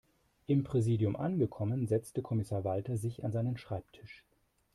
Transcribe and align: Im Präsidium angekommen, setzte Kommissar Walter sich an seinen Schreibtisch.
Im 0.47 0.63
Präsidium 0.63 1.15
angekommen, 1.15 1.85
setzte 1.85 2.23
Kommissar 2.23 2.63
Walter 2.63 2.97
sich 2.97 3.23
an 3.23 3.31
seinen 3.31 3.55
Schreibtisch. 3.55 4.23